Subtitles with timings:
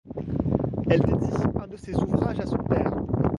[0.89, 1.29] Elle dédie
[1.61, 2.91] un de ses ouvrages à son père.